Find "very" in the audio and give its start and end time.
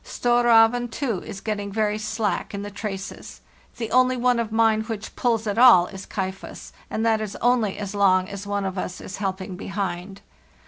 1.71-1.99